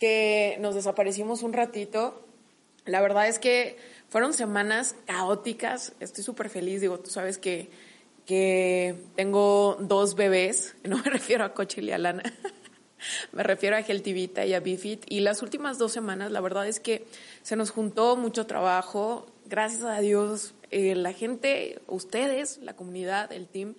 que 0.00 0.56
nos 0.60 0.74
desaparecimos 0.74 1.42
un 1.42 1.52
ratito. 1.52 2.26
La 2.86 3.00
verdad 3.00 3.28
es 3.28 3.38
que 3.38 3.76
fueron 4.08 4.32
semanas 4.32 4.96
caóticas. 5.06 5.92
Estoy 6.00 6.24
súper 6.24 6.48
feliz. 6.48 6.80
Digo, 6.80 6.98
tú 6.98 7.10
sabes 7.10 7.38
que, 7.38 7.70
que 8.26 8.96
tengo 9.14 9.76
dos 9.78 10.16
bebés. 10.16 10.74
No 10.84 10.96
me 10.98 11.10
refiero 11.10 11.44
a 11.44 11.54
Coche 11.54 11.82
y 11.82 11.92
a 11.92 11.98
Lana. 11.98 12.22
me 13.32 13.42
refiero 13.42 13.76
a 13.76 13.82
Geltivita 13.82 14.46
y 14.46 14.54
a 14.54 14.60
Bifit. 14.60 15.04
Y 15.08 15.20
las 15.20 15.42
últimas 15.42 15.78
dos 15.78 15.92
semanas, 15.92 16.32
la 16.32 16.40
verdad 16.40 16.66
es 16.66 16.80
que 16.80 17.04
se 17.42 17.54
nos 17.54 17.70
juntó 17.70 18.16
mucho 18.16 18.46
trabajo. 18.46 19.26
Gracias 19.44 19.82
a 19.82 20.00
Dios, 20.00 20.54
eh, 20.70 20.94
la 20.94 21.12
gente, 21.12 21.82
ustedes, 21.88 22.58
la 22.58 22.74
comunidad, 22.74 23.32
el 23.32 23.48
team, 23.48 23.74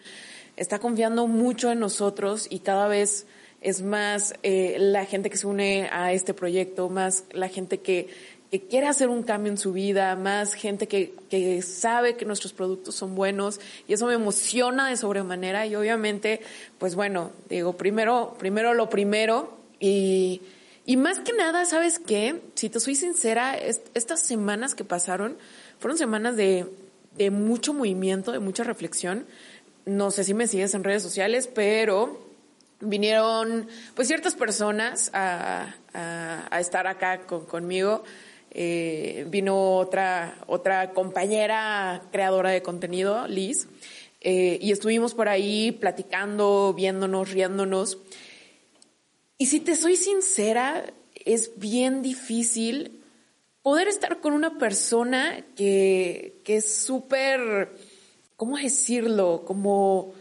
está 0.57 0.79
confiando 0.79 1.27
mucho 1.27 1.71
en 1.71 1.79
nosotros 1.79 2.45
y 2.49 2.59
cada 2.59 2.87
vez 2.87 3.25
es 3.61 3.81
más 3.81 4.33
eh, 4.43 4.75
la 4.79 5.05
gente 5.05 5.29
que 5.29 5.37
se 5.37 5.47
une 5.47 5.87
a 5.91 6.11
este 6.13 6.33
proyecto, 6.33 6.89
más 6.89 7.25
la 7.31 7.47
gente 7.47 7.79
que 7.79 8.09
que 8.51 8.59
quiere 8.59 8.87
hacer 8.87 9.07
un 9.07 9.23
cambio 9.23 9.49
en 9.49 9.57
su 9.57 9.71
vida, 9.71 10.13
más 10.17 10.55
gente 10.55 10.89
que, 10.89 11.13
que 11.29 11.61
sabe 11.61 12.17
que 12.17 12.25
nuestros 12.25 12.51
productos 12.51 12.95
son 12.95 13.15
buenos 13.15 13.61
y 13.87 13.93
eso 13.93 14.07
me 14.07 14.13
emociona 14.13 14.89
de 14.89 14.97
sobremanera 14.97 15.65
y 15.65 15.75
obviamente, 15.75 16.41
pues 16.77 16.95
bueno, 16.95 17.31
digo, 17.49 17.77
primero, 17.77 18.35
primero 18.37 18.73
lo 18.73 18.89
primero 18.89 19.57
y, 19.79 20.41
y 20.85 20.97
más 20.97 21.19
que 21.19 21.31
nada, 21.31 21.63
¿sabes 21.63 21.97
qué? 21.97 22.41
Si 22.55 22.69
te 22.69 22.81
soy 22.81 22.95
sincera, 22.95 23.57
estas 23.57 24.19
semanas 24.19 24.75
que 24.75 24.83
pasaron 24.83 25.37
fueron 25.79 25.97
semanas 25.97 26.35
de, 26.35 26.65
de 27.17 27.31
mucho 27.31 27.73
movimiento, 27.73 28.33
de 28.33 28.39
mucha 28.39 28.65
reflexión. 28.65 29.25
No 29.85 30.11
sé 30.11 30.25
si 30.25 30.33
me 30.33 30.47
sigues 30.47 30.73
en 30.73 30.83
redes 30.83 31.03
sociales, 31.03 31.47
pero 31.47 32.30
vinieron 32.81 33.67
pues 33.95 34.07
ciertas 34.07 34.35
personas 34.35 35.09
a, 35.13 35.75
estar 36.59 36.87
acá 36.87 37.21
con, 37.25 37.45
conmigo 37.45 38.03
eh, 38.53 39.25
vino 39.29 39.77
otra, 39.77 40.37
otra 40.45 40.91
compañera 40.91 42.01
creadora 42.11 42.49
de 42.49 42.61
contenido, 42.61 43.25
Liz, 43.27 43.67
eh, 44.19 44.59
y 44.61 44.71
estuvimos 44.71 45.13
por 45.13 45.29
ahí 45.29 45.71
platicando, 45.71 46.73
viéndonos, 46.75 47.31
riéndonos. 47.31 47.97
Y 49.37 49.45
si 49.45 49.61
te 49.61 49.77
soy 49.77 49.95
sincera, 49.95 50.85
es 51.15 51.51
bien 51.55 52.01
difícil 52.01 53.01
poder 53.61 53.87
estar 53.87 54.19
con 54.19 54.33
una 54.33 54.57
persona 54.57 55.45
que, 55.55 56.41
que 56.43 56.57
es 56.57 56.73
súper, 56.73 57.71
¿cómo 58.35 58.57
decirlo? 58.57 59.43
Como, 59.45 60.13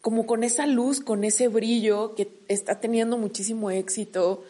como 0.00 0.26
con 0.26 0.44
esa 0.44 0.66
luz, 0.66 1.00
con 1.00 1.24
ese 1.24 1.48
brillo, 1.48 2.14
que 2.14 2.28
está 2.48 2.80
teniendo 2.80 3.18
muchísimo 3.18 3.70
éxito 3.70 4.44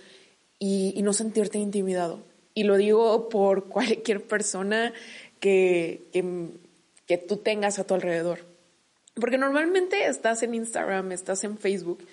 y, 0.58 1.00
no 1.02 1.12
sentirte 1.12 1.58
intimidado 1.58 2.22
y 2.54 2.64
lo 2.64 2.76
digo 2.76 3.28
por 3.28 3.64
cualquier 3.68 4.26
persona 4.26 4.92
que, 5.40 6.02
que, 7.06 7.18
tú 7.18 7.36
tengas 7.36 7.78
a 7.78 7.84
tu 7.84 7.94
alrededor. 7.94 8.40
Porque 9.14 9.38
normalmente 9.38 10.06
estás 10.06 10.42
en 10.42 10.54
Instagram, 10.54 11.12
estás 11.12 11.44
en 11.44 11.58
Facebook 11.58 12.04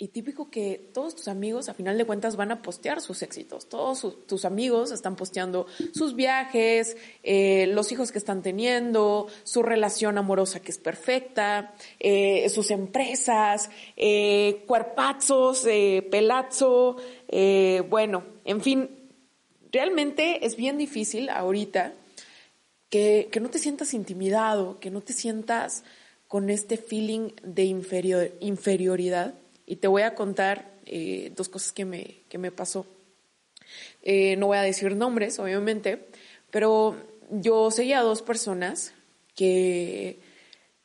y 0.00 0.08
típico 0.08 0.48
que 0.48 0.90
todos 0.94 1.16
tus 1.16 1.26
amigos 1.26 1.68
a 1.68 1.74
final 1.74 1.98
de 1.98 2.04
cuentas 2.04 2.36
van 2.36 2.52
a 2.52 2.62
postear 2.62 3.00
sus 3.00 3.20
éxitos. 3.22 3.68
Todos 3.68 4.26
tus 4.26 4.44
amigos 4.44 4.92
están 4.92 5.16
posteando 5.16 5.66
sus 5.92 6.14
viajes, 6.14 6.96
eh, 7.24 7.66
los 7.66 7.90
hijos 7.90 8.12
que 8.12 8.18
están 8.18 8.40
teniendo, 8.40 9.26
su 9.42 9.64
relación 9.64 10.16
amorosa 10.16 10.60
que 10.60 10.70
es 10.70 10.78
perfecta, 10.78 11.74
eh, 11.98 12.48
sus 12.48 12.70
empresas, 12.70 13.70
eh, 13.96 14.62
cuerpazos, 14.68 15.66
eh, 15.66 16.06
pelazo, 16.08 16.96
bueno, 17.88 18.24
en 18.44 18.60
fin, 18.60 18.88
realmente 19.72 20.46
es 20.46 20.56
bien 20.56 20.78
difícil 20.78 21.28
ahorita 21.28 21.92
que, 22.88 23.28
no 23.40 23.50
te 23.50 23.58
sientas 23.58 23.94
intimidado, 23.94 24.78
que 24.80 24.90
no 24.90 25.00
te 25.00 25.12
sientas 25.12 25.84
con 26.26 26.50
este 26.50 26.76
feeling 26.76 27.30
de 27.42 27.64
inferior, 27.64 28.30
inferioridad. 28.40 29.34
Y 29.70 29.76
te 29.76 29.86
voy 29.86 30.00
a 30.00 30.14
contar 30.14 30.72
eh, 30.86 31.30
dos 31.36 31.50
cosas 31.50 31.72
que 31.72 31.84
me, 31.84 32.22
que 32.30 32.38
me 32.38 32.50
pasó. 32.50 32.86
Eh, 34.02 34.34
no 34.36 34.46
voy 34.46 34.56
a 34.56 34.62
decir 34.62 34.96
nombres, 34.96 35.38
obviamente, 35.38 36.08
pero 36.50 36.96
yo 37.30 37.70
seguía 37.70 37.98
a 37.98 38.02
dos 38.02 38.22
personas 38.22 38.94
que 39.34 40.20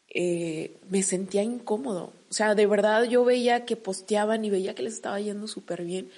eh, 0.10 0.76
me 0.90 1.02
sentía 1.02 1.44
incómodo. 1.44 2.12
O 2.30 2.34
sea, 2.34 2.56
de 2.56 2.66
verdad 2.66 3.06
yo 3.06 3.24
veía 3.24 3.64
que 3.64 3.78
posteaban 3.78 4.44
y 4.44 4.50
veía 4.50 4.76
que 4.76 4.84
les 4.84 4.96
estaba 4.96 5.18
yendo 5.22 5.48
súper 5.48 5.86
bien 5.86 6.12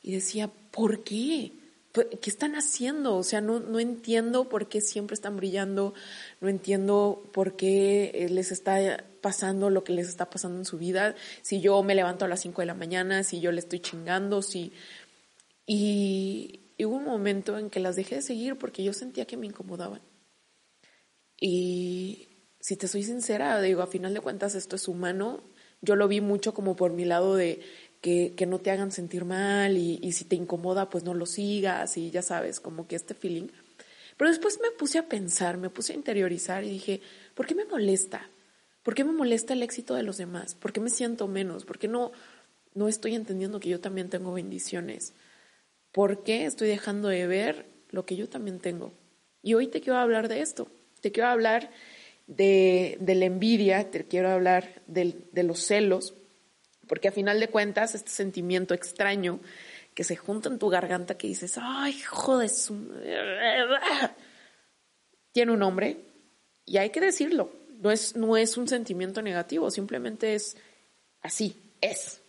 y 0.00 0.12
decía, 0.12 0.48
¿por 0.70 1.02
qué? 1.02 1.50
Pues, 1.92 2.06
¿qué 2.20 2.30
están 2.30 2.54
haciendo? 2.54 3.16
O 3.16 3.22
sea, 3.22 3.40
no, 3.40 3.60
no 3.60 3.78
entiendo 3.78 4.48
por 4.48 4.68
qué 4.68 4.80
siempre 4.80 5.14
están 5.14 5.36
brillando, 5.36 5.94
no 6.40 6.48
entiendo 6.48 7.22
por 7.32 7.54
qué 7.56 8.10
eh, 8.14 8.28
les 8.30 8.50
está 8.50 9.04
pasando 9.20 9.70
lo 9.70 9.84
que 9.84 9.92
les 9.92 10.08
está 10.08 10.30
pasando 10.30 10.58
en 10.58 10.64
su 10.64 10.78
vida, 10.78 11.14
si 11.42 11.60
yo 11.60 11.82
me 11.82 11.94
levanto 11.94 12.24
a 12.24 12.28
las 12.28 12.40
5 12.40 12.62
de 12.62 12.66
la 12.66 12.74
mañana, 12.74 13.22
si 13.22 13.40
yo 13.40 13.52
le 13.52 13.60
estoy 13.60 13.80
chingando, 13.80 14.42
si... 14.42 14.72
Y, 15.64 16.60
y 16.76 16.84
hubo 16.84 16.96
un 16.96 17.04
momento 17.04 17.56
en 17.58 17.70
que 17.70 17.78
las 17.78 17.94
dejé 17.94 18.16
de 18.16 18.22
seguir 18.22 18.58
porque 18.58 18.82
yo 18.82 18.92
sentía 18.92 19.26
que 19.26 19.36
me 19.36 19.46
incomodaban. 19.46 20.00
Y 21.40 22.28
si 22.60 22.76
te 22.76 22.88
soy 22.88 23.02
sincera, 23.02 23.60
digo, 23.60 23.82
a 23.82 23.86
final 23.86 24.14
de 24.14 24.20
cuentas 24.20 24.54
esto 24.54 24.76
es 24.76 24.88
humano. 24.88 25.42
Yo 25.80 25.96
lo 25.96 26.08
vi 26.08 26.20
mucho 26.20 26.54
como 26.54 26.74
por 26.76 26.92
mi 26.92 27.04
lado 27.04 27.36
de 27.36 27.60
que, 28.02 28.34
que 28.36 28.44
no 28.44 28.58
te 28.58 28.70
hagan 28.70 28.92
sentir 28.92 29.24
mal 29.24 29.78
y, 29.78 29.98
y 30.02 30.12
si 30.12 30.26
te 30.26 30.36
incomoda, 30.36 30.90
pues 30.90 31.04
no 31.04 31.14
lo 31.14 31.24
sigas 31.24 31.96
y 31.96 32.10
ya 32.10 32.20
sabes, 32.20 32.60
como 32.60 32.86
que 32.86 32.96
este 32.96 33.14
feeling. 33.14 33.46
Pero 34.18 34.28
después 34.28 34.58
me 34.60 34.70
puse 34.72 34.98
a 34.98 35.08
pensar, 35.08 35.56
me 35.56 35.70
puse 35.70 35.94
a 35.94 35.96
interiorizar 35.96 36.64
y 36.64 36.70
dije, 36.70 37.00
¿por 37.34 37.46
qué 37.46 37.54
me 37.54 37.64
molesta? 37.64 38.28
¿Por 38.82 38.94
qué 38.94 39.04
me 39.04 39.12
molesta 39.12 39.52
el 39.52 39.62
éxito 39.62 39.94
de 39.94 40.02
los 40.02 40.18
demás? 40.18 40.56
¿Por 40.56 40.72
qué 40.72 40.80
me 40.80 40.90
siento 40.90 41.28
menos? 41.28 41.64
¿Por 41.64 41.78
qué 41.78 41.86
no, 41.86 42.10
no 42.74 42.88
estoy 42.88 43.14
entendiendo 43.14 43.60
que 43.60 43.68
yo 43.68 43.80
también 43.80 44.10
tengo 44.10 44.32
bendiciones? 44.32 45.14
¿Por 45.92 46.24
qué 46.24 46.44
estoy 46.44 46.68
dejando 46.68 47.08
de 47.08 47.26
ver 47.28 47.66
lo 47.90 48.04
que 48.04 48.16
yo 48.16 48.28
también 48.28 48.58
tengo? 48.58 48.92
Y 49.42 49.54
hoy 49.54 49.68
te 49.68 49.80
quiero 49.80 49.98
hablar 49.98 50.28
de 50.28 50.40
esto. 50.40 50.66
Te 51.00 51.12
quiero 51.12 51.28
hablar 51.28 51.70
de, 52.26 52.98
de 53.00 53.14
la 53.14 53.26
envidia, 53.26 53.90
te 53.90 54.04
quiero 54.04 54.30
hablar 54.30 54.82
de, 54.88 55.24
de 55.30 55.42
los 55.44 55.60
celos, 55.60 56.14
porque 56.92 57.08
a 57.08 57.12
final 57.12 57.40
de 57.40 57.48
cuentas, 57.48 57.94
este 57.94 58.10
sentimiento 58.10 58.74
extraño 58.74 59.40
que 59.94 60.04
se 60.04 60.14
junta 60.14 60.50
en 60.50 60.58
tu 60.58 60.68
garganta 60.68 61.16
que 61.16 61.26
dices, 61.26 61.58
ay, 61.58 61.98
joder, 62.02 62.50
tiene 65.32 65.52
un 65.52 65.60
nombre 65.60 65.96
y 66.66 66.76
hay 66.76 66.90
que 66.90 67.00
decirlo. 67.00 67.50
No 67.80 67.90
es, 67.90 68.14
no 68.14 68.36
es 68.36 68.58
un 68.58 68.68
sentimiento 68.68 69.22
negativo, 69.22 69.70
simplemente 69.70 70.34
es 70.34 70.58
así, 71.22 71.56
es. 71.80 72.20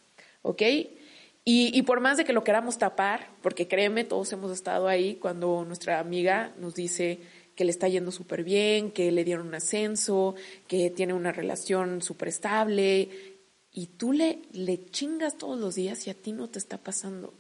¿Ok? 0.44 0.62
Y, 0.62 1.78
y, 1.78 1.82
por 1.82 2.00
más 2.00 2.16
de 2.16 2.24
que 2.24 2.32
lo 2.32 2.46
queramos 2.46 2.78
tapar, 2.78 3.32
porque 3.42 3.68
créeme, 3.68 4.06
todos 4.06 4.32
hemos 4.32 4.50
estado 4.54 4.88
ahí 4.88 5.16
cuando 5.16 5.66
nuestra 5.66 6.00
amiga 6.00 6.54
nos 6.58 6.74
dice 6.74 7.20
que 7.58 7.66
le 7.66 7.72
está 7.72 7.90
yendo 7.90 8.12
súper 8.12 8.46
bien, 8.46 8.92
que 8.92 9.12
le 9.12 9.26
dieron 9.26 9.48
un 9.48 9.56
ascenso, 9.56 10.36
que 10.70 10.90
tiene 10.90 11.14
una 11.14 11.34
relación 11.34 12.02
súper 12.02 12.30
estable, 12.30 13.33
y 13.74 13.88
tú 13.88 14.14
le, 14.14 14.44
le 14.52 14.86
chingas 14.92 15.38
todos 15.38 15.60
los 15.60 15.76
días 15.76 16.06
y 16.06 16.12
a 16.12 16.14
ti 16.14 16.32
no 16.32 16.48
te 16.50 16.60
está 16.60 16.78
pasando. 16.78 17.34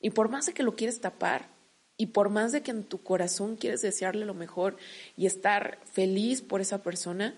Y 0.00 0.10
por 0.10 0.30
más 0.30 0.46
de 0.46 0.54
que 0.54 0.62
lo 0.62 0.74
quieres 0.74 1.00
tapar, 1.00 1.52
Y 1.96 2.06
por 2.06 2.28
más 2.28 2.50
de 2.50 2.62
que 2.62 2.72
en 2.72 2.82
tu 2.82 3.04
corazón 3.04 3.54
quieres 3.56 3.80
desearle 3.80 4.26
lo 4.26 4.34
mejor 4.34 4.76
y 5.16 5.26
estar 5.26 5.78
feliz 5.84 6.42
por 6.42 6.60
esa 6.60 6.82
persona, 6.82 7.36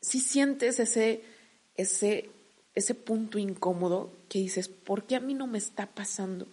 si 0.00 0.20
sientes 0.20 0.80
ese, 0.80 1.22
ese, 1.76 2.30
ese 2.74 2.94
punto 2.94 3.38
incómodo 3.38 4.10
que 4.30 4.38
dices, 4.38 4.68
¿por 4.68 5.04
qué 5.04 5.16
a 5.16 5.20
mí 5.20 5.34
no 5.34 5.46
me 5.46 5.58
está 5.58 5.86
pasando? 5.94 6.46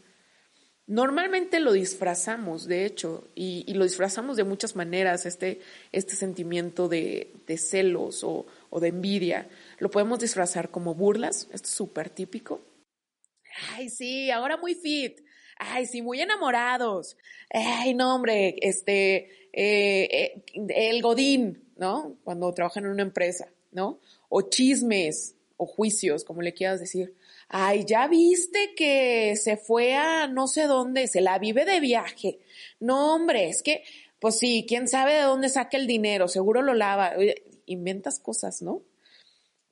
Normalmente 0.88 1.62
lo 1.62 1.72
disfrazamos, 1.72 2.68
de 2.68 2.86
hecho, 2.86 3.30
y, 3.34 3.74
lo 3.76 3.86
disfrazamos 3.86 4.36
de 4.36 4.44
muchas 4.44 4.76
maneras, 4.76 5.26
este, 5.26 5.62
este 5.94 6.16
sentimiento 6.16 6.90
de, 6.90 7.32
celos 7.58 8.26
o, 8.26 8.46
o, 8.72 8.80
de 8.80 8.88
envidia. 8.88 9.48
Lo 9.78 9.92
podemos 9.92 10.18
disfrazar 10.18 10.72
como 10.72 10.96
burlas, 10.96 11.48
esto 11.54 11.68
es 11.68 11.76
súper 11.76 12.10
típico. 12.10 12.62
Ay, 13.76 13.90
sí, 13.90 14.32
ahora 14.32 14.58
muy 14.58 14.74
fit 14.74 15.20
ay, 15.62 15.86
sí, 15.86 16.02
muy 16.02 16.20
enamorados, 16.22 17.18
ay, 17.54 17.94
no, 17.94 18.16
hombre, 18.16 18.56
este, 18.62 19.50
eh, 19.54 20.10
eh, 20.12 20.44
el 20.70 21.02
godín, 21.02 21.64
¿no? 21.78 22.18
Cuando 22.24 22.52
trabajan 22.54 22.86
en 22.86 22.92
una 22.92 23.04
empresa, 23.04 23.48
¿no? 23.72 24.00
O 24.30 24.42
chismes 24.42 25.36
o 25.58 25.68
juicios, 25.68 26.24
como 26.24 26.42
le 26.42 26.54
quieras 26.54 26.80
decir. 26.80 27.14
Ay, 27.48 27.86
ya 27.86 28.08
viste 28.08 28.74
que 28.76 29.36
se 29.36 29.56
fue 29.56 29.94
a 29.94 30.28
no 30.28 30.48
sé 30.48 30.64
dónde, 30.64 31.08
se 31.08 31.22
la 31.22 31.38
vive 31.38 31.64
de 31.66 31.80
viaje. 31.80 32.40
No, 32.80 33.14
hombre, 33.14 33.48
es 33.48 33.62
que, 33.62 33.84
pues 34.20 34.40
sí, 34.40 34.66
quién 34.68 34.88
sabe 34.88 35.14
de 35.14 35.22
dónde 35.22 35.50
saca 35.50 35.78
el 35.78 35.86
dinero, 35.86 36.28
seguro 36.28 36.64
lo 36.64 36.74
lava. 36.74 37.14
Inventas 37.72 38.20
cosas, 38.20 38.62
¿no? 38.62 38.84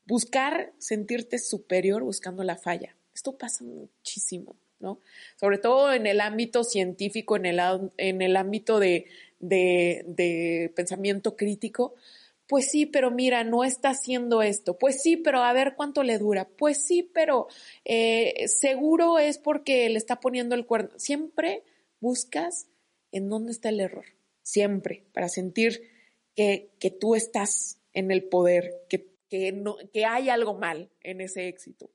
Buscar 0.05 0.73
sentirte 0.77 1.37
superior 1.37 2.03
buscando 2.03 2.43
la 2.43 2.57
falla. 2.57 2.95
Esto 3.13 3.37
pasa 3.37 3.63
muchísimo. 3.63 4.55
¿no? 4.79 4.99
Sobre 5.35 5.57
todo 5.57 5.93
en 5.93 6.07
el 6.07 6.21
ámbito 6.21 6.63
científico, 6.63 7.35
en 7.35 7.45
el, 7.45 7.59
en 7.97 8.21
el 8.21 8.35
ámbito 8.37 8.79
de, 8.79 9.05
de, 9.39 10.71
pensamiento 10.75 11.35
crítico. 11.35 11.95
Pues 12.47 12.71
sí, 12.71 12.85
pero 12.87 13.11
mira, 13.11 13.43
no 13.43 13.63
está 13.63 13.89
haciendo 13.89 14.41
esto. 14.41 14.77
Pues 14.77 15.01
sí, 15.01 15.17
pero 15.17 15.43
a 15.43 15.53
ver 15.53 15.75
cuánto 15.75 16.01
le 16.03 16.17
dura. 16.17 16.47
Pues 16.47 16.83
sí, 16.83 17.03
pero 17.03 17.47
eh, 17.85 18.47
seguro 18.47 19.19
es 19.19 19.37
porque 19.37 19.87
le 19.89 19.97
está 19.97 20.19
poniendo 20.19 20.55
el 20.55 20.65
cuerno. 20.65 20.89
Siempre 20.97 21.63
buscas 21.99 22.67
en 23.11 23.29
dónde 23.29 23.51
está 23.51 23.69
el 23.69 23.81
error. 23.81 24.05
Siempre, 24.41 25.03
para 25.13 25.29
sentir 25.29 25.91
que, 26.35 26.71
que 26.79 26.89
tú 26.89 27.13
estás 27.13 27.78
en 27.93 28.11
el 28.11 28.23
poder, 28.23 28.85
que, 28.89 29.13
que, 29.29 29.51
no, 29.51 29.77
que 29.93 30.05
hay 30.05 30.29
algo 30.29 30.53
mal 30.53 30.89
en 31.01 31.21
ese 31.21 31.47
éxito 31.47 31.91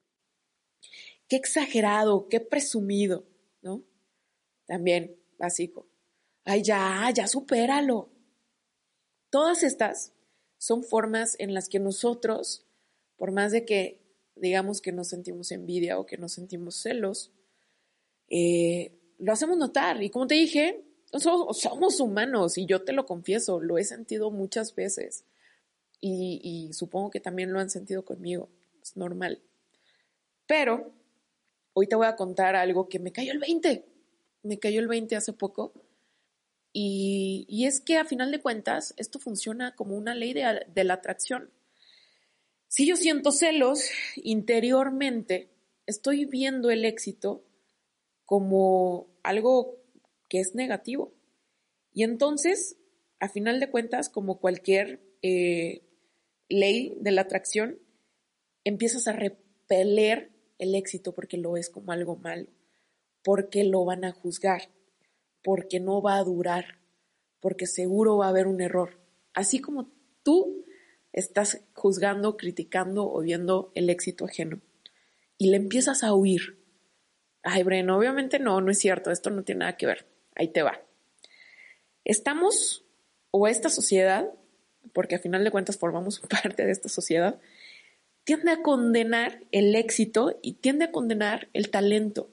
qué 1.29 1.37
exagerado, 1.37 2.29
qué 2.29 2.41
presumido, 2.41 3.25
¿no? 3.63 3.83
También 4.67 5.17
básico. 5.39 5.87
Ay, 6.45 6.63
ya, 6.63 7.11
ya 7.15 7.27
supéralo. 7.27 8.11
Todas 9.31 9.63
estas 9.63 10.13
son 10.59 10.85
formas 10.85 11.37
en 11.39 11.55
las 11.55 11.69
que 11.69 11.79
nosotros, 11.79 12.67
por 13.17 13.33
más 13.33 13.53
de 13.53 13.65
que 13.65 14.01
digamos 14.37 14.81
que 14.81 14.93
no 14.93 15.05
sentimos 15.05 15.53
envidia 15.53 15.99
o 15.99 16.07
que 16.07 16.19
no 16.19 16.29
sentimos 16.29 16.77
celos, 16.77 17.33
eh, 18.29 18.93
lo 19.19 19.33
hacemos 19.33 19.57
notar. 19.57 20.03
Y 20.03 20.11
como 20.11 20.27
te 20.27 20.35
dije, 20.35 20.85
somos, 21.13 22.01
humanos 22.01 22.59
y 22.59 22.67
yo 22.67 22.83
te 22.85 22.93
lo 22.93 23.07
confieso, 23.07 23.61
lo 23.61 23.79
he 23.79 23.85
sentido 23.85 24.31
muchas 24.31 24.75
veces. 24.75 25.25
Y, 26.07 26.41
y 26.43 26.73
supongo 26.75 27.11
que 27.11 27.21
también 27.21 27.53
lo 27.53 27.61
han 27.61 27.71
sentido 27.71 28.05
conmigo. 28.05 28.51
Es 28.83 28.97
normal. 28.97 29.41
Pero 30.47 30.93
Hoy 31.77 31.89
te 31.89 31.97
voy 31.97 32.07
a 32.07 32.15
contar 32.15 32.55
algo 32.55 32.89
que 32.89 33.01
me 33.01 33.11
cayó 33.11 33.33
el 33.33 33.41
20. 33.41 33.85
Me 34.45 34.61
cayó 34.61 34.79
el 34.79 34.87
20 34.87 35.17
hace 35.17 35.33
poco. 35.33 35.75
Y, 36.73 37.65
es 37.67 37.81
que 37.81 37.97
a 37.97 38.05
final 38.05 38.31
de 38.31 38.41
cuentas, 38.41 38.95
esto 38.97 39.19
funciona 39.19 39.75
como 39.75 39.97
una 39.97 40.15
ley 40.15 40.33
de, 40.33 40.67
de 40.73 40.85
la 40.85 40.95
atracción. 40.95 41.51
Si 42.69 42.87
yo 42.87 42.97
siento 42.97 43.33
celos 43.33 43.89
interiormente, 44.17 45.51
estoy 45.87 46.27
viendo 46.27 46.71
el 46.71 46.85
éxito 46.85 47.45
como 48.25 49.09
algo 49.25 49.77
que 50.29 50.39
es 50.39 50.55
negativo. 50.55 51.13
Y 51.93 52.05
entonces, 52.05 52.77
a 53.19 53.29
final 53.29 53.59
de 53.59 53.71
cuentas, 53.71 54.09
como 54.09 54.39
cualquier 54.39 55.01
eh, 55.23 55.83
ley 56.49 56.97
de 57.01 57.11
la 57.11 57.23
atracción, 57.23 57.79
empiezas 58.65 59.07
a 59.09 59.13
repeler 59.13 60.33
el 60.59 60.75
éxito 60.75 61.15
porque 61.15 61.37
lo 61.37 61.57
es 61.57 61.71
como 61.71 61.93
algo 61.93 62.17
malo, 62.17 62.49
porque 63.23 63.65
lo 63.65 63.85
van 63.85 64.05
a 64.05 64.13
juzgar, 64.13 64.71
porque 65.43 65.81
no 65.81 66.03
va 66.03 66.17
a 66.17 66.25
durar, 66.25 66.81
porque 67.41 67.67
seguro 67.67 68.17
va 68.19 68.27
a 68.27 68.31
haber 68.31 68.47
un 68.47 68.61
error. 68.61 69.01
Así 69.33 69.59
como 69.59 69.93
tú 70.23 70.65
estás 71.13 71.65
juzgando, 71.75 72.37
criticando 72.37 73.11
o 73.11 73.21
viendo 73.21 73.71
el 73.75 73.91
éxito 73.91 74.25
ajeno 74.25 74.61
y 75.39 75.51
le 75.51 75.57
empiezas 75.57 76.03
a 76.03 76.15
huir. 76.15 76.63
Ay, 77.43 77.63
Bren, 77.63 77.91
obviamente 77.91 78.39
no, 78.39 78.61
no 78.61 78.71
es 78.71 78.79
cierto, 78.79 79.11
esto 79.11 79.31
no 79.31 79.45
tiene 79.45 79.61
nada 79.61 79.77
que 79.77 79.87
ver. 79.87 80.07
Ahí 80.35 80.49
te 80.49 80.63
va. 80.63 80.81
Estamos, 82.05 82.85
o 83.31 83.47
esta 83.47 83.69
sociedad, 83.69 84.33
porque 84.95 85.17
a 85.17 85.19
final 85.19 85.45
de 85.45 85.51
cuentas 85.51 85.77
formamos 85.77 86.21
parte 86.31 86.65
de 86.65 86.73
esta 86.73 86.89
sociedad, 86.89 87.39
tiende 88.25 88.53
a 88.53 88.63
condenar 88.63 89.43
el 89.53 89.75
éxito 89.75 90.39
y 90.41 90.55
tiende 90.55 90.87
a 90.87 90.93
condenar 90.93 91.49
el 91.53 91.71
talento. 91.71 92.31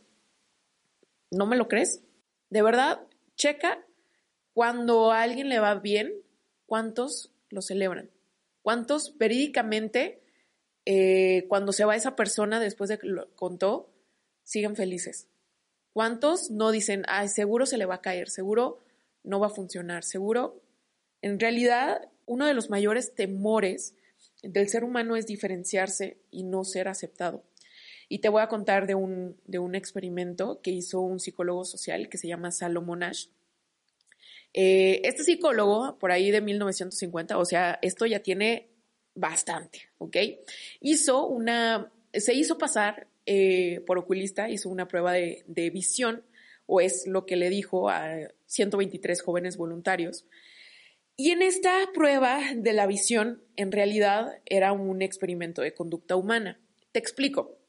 ¿No 1.30 1.46
me 1.46 1.58
lo 1.58 1.68
crees? 1.68 2.02
De 2.50 2.62
verdad, 2.62 3.02
checa 3.36 3.86
cuando 4.54 5.12
a 5.12 5.22
alguien 5.22 5.50
le 5.50 5.60
va 5.60 5.76
bien, 5.76 6.14
cuántos 6.66 7.32
lo 7.50 7.62
celebran. 7.62 8.10
¿Cuántos 8.62 9.18
verídicamente, 9.18 10.22
eh, 10.86 11.46
cuando 11.48 11.72
se 11.72 11.86
va 11.86 11.96
esa 11.96 12.16
persona 12.16 12.60
después 12.60 12.90
de 12.90 13.00
que 13.00 13.08
lo 13.08 13.34
contó, 13.36 13.90
siguen 14.44 14.76
felices? 14.76 15.28
¿Cuántos 15.94 16.52
no 16.52 16.72
dicen, 16.72 17.04
ay, 17.08 17.28
seguro 17.28 17.66
se 17.66 17.78
le 17.78 17.86
va 17.86 17.96
a 17.96 18.02
caer, 18.02 18.30
seguro 18.30 18.80
no 19.24 19.40
va 19.40 19.48
a 19.48 19.52
funcionar, 19.52 20.04
seguro? 20.04 20.62
En 21.22 21.40
realidad, 21.40 22.11
uno 22.26 22.46
de 22.46 22.54
los 22.54 22.70
mayores 22.70 23.14
temores 23.14 23.96
del 24.44 24.70
ser 24.70 24.84
humano 24.84 25.16
es 25.16 25.28
diferenciarse 25.28 26.18
y 26.32 26.44
no 26.44 26.64
ser 26.64 26.88
aceptado. 26.88 27.44
Y 28.10 28.20
te 28.20 28.30
voy 28.30 28.42
a 28.42 28.48
contar 28.48 28.88
de 28.88 28.96
un, 28.96 29.38
de 29.46 29.60
un 29.60 29.76
experimento 29.76 30.60
que 30.62 30.72
hizo 30.72 31.00
un 31.00 31.20
psicólogo 31.20 31.64
social 31.64 32.10
que 32.10 32.18
se 32.18 32.28
llama 32.28 32.52
Salomon 32.52 33.04
Ash. 33.04 33.28
Eh, 34.54 35.02
este 35.06 35.24
psicólogo, 35.24 35.98
por 35.98 36.12
ahí 36.12 36.30
de 36.30 36.42
1950, 36.42 37.38
o 37.38 37.46
sea, 37.46 37.80
esto 37.82 38.06
ya 38.06 38.20
tiene 38.20 38.68
bastante, 39.16 39.90
¿ok? 39.98 40.18
Hizo 40.82 41.26
una, 41.26 41.90
se 42.14 42.34
hizo 42.34 42.58
pasar 42.58 43.08
eh, 43.26 43.82
por 43.86 43.98
oculista, 43.98 44.50
hizo 44.50 44.70
una 44.70 44.88
prueba 44.88 45.14
de, 45.14 45.44
de 45.48 45.70
visión, 45.70 46.24
o 46.66 46.82
es 46.82 47.08
lo 47.08 47.26
que 47.26 47.38
le 47.38 47.50
dijo 47.50 47.90
a 47.90 48.30
123 48.48 49.22
jóvenes 49.22 49.56
voluntarios, 49.58 50.26
y 51.24 51.30
en 51.30 51.44
esta 51.44 51.72
prueba 51.94 52.40
de 52.56 52.74
la 52.74 52.88
visión, 52.88 53.44
en 53.56 53.72
realidad 53.72 54.42
era 54.48 54.72
un 54.72 55.04
experimento 55.04 55.62
de 55.62 55.76
conducta 55.76 56.16
humana. 56.16 56.60
Te 56.94 56.98
explico. 56.98 57.60